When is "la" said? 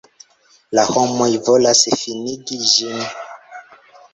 0.77-0.85